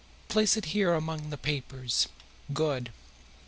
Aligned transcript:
Place 0.29 0.57
it 0.57 0.65
here 0.73 0.95
among 0.95 1.29
the 1.29 1.37
papers. 1.37 2.07
Good! 2.53 2.91